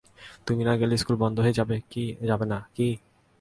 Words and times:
তুমি 0.47 0.61
না 0.63 0.73
গেলে 0.79 0.95
স্কুল 0.97 1.17
বন্ধ 1.23 1.37
হয়ে 1.39 1.57
যাবে 1.57 1.75
না-কি? 2.45 2.87